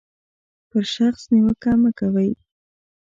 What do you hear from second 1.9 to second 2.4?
کوئ.